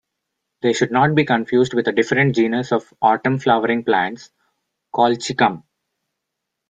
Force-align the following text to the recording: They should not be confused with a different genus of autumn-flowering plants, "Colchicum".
They 0.63 0.73
should 0.73 0.89
not 0.91 1.13
be 1.13 1.25
confused 1.25 1.75
with 1.75 1.87
a 1.87 1.91
different 1.91 2.33
genus 2.33 2.71
of 2.71 2.91
autumn-flowering 3.03 3.83
plants, 3.83 4.31
"Colchicum". 4.91 5.61